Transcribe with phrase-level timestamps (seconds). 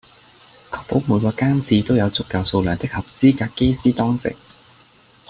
[0.71, 4.35] 確保每個更次都有足夠數量的合資格機師當值